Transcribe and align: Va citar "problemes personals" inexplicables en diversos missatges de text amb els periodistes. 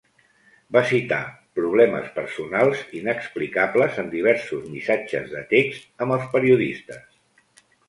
Va 0.77 0.81
citar 0.91 1.19
"problemes 1.59 2.07
personals" 2.15 2.81
inexplicables 3.01 4.01
en 4.05 4.11
diversos 4.15 4.65
missatges 4.73 5.31
de 5.37 5.45
text 5.55 5.89
amb 6.07 6.19
els 6.19 6.29
periodistes. 6.35 7.09